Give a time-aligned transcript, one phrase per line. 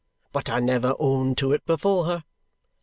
[0.33, 2.23] But I never own to it before her.